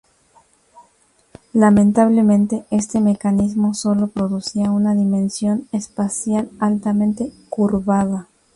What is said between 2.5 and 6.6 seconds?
este mecanismo sólo producía una dimensión espacial